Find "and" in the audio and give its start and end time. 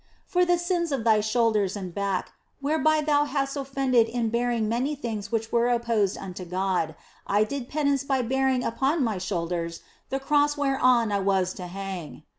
1.75-1.93